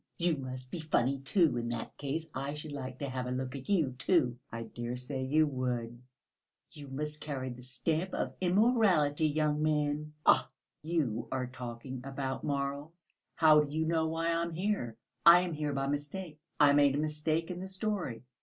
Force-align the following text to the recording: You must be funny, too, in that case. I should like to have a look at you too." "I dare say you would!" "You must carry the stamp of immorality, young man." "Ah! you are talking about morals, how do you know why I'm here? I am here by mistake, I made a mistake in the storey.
You 0.17 0.35
must 0.37 0.71
be 0.71 0.79
funny, 0.79 1.19
too, 1.19 1.57
in 1.57 1.69
that 1.69 1.95
case. 1.95 2.25
I 2.33 2.55
should 2.55 2.71
like 2.71 2.97
to 2.97 3.09
have 3.09 3.27
a 3.27 3.31
look 3.31 3.55
at 3.55 3.69
you 3.69 3.91
too." 3.99 4.39
"I 4.51 4.63
dare 4.63 4.95
say 4.95 5.21
you 5.23 5.45
would!" 5.45 6.01
"You 6.71 6.87
must 6.87 7.21
carry 7.21 7.51
the 7.51 7.61
stamp 7.61 8.11
of 8.15 8.33
immorality, 8.41 9.27
young 9.27 9.61
man." 9.61 10.13
"Ah! 10.25 10.49
you 10.81 11.27
are 11.31 11.45
talking 11.45 12.01
about 12.03 12.43
morals, 12.43 13.11
how 13.35 13.61
do 13.61 13.69
you 13.71 13.85
know 13.85 14.07
why 14.07 14.33
I'm 14.33 14.55
here? 14.55 14.97
I 15.23 15.41
am 15.41 15.53
here 15.53 15.71
by 15.71 15.85
mistake, 15.85 16.39
I 16.59 16.73
made 16.73 16.95
a 16.95 16.97
mistake 16.97 17.51
in 17.51 17.59
the 17.59 17.67
storey. 17.67 18.23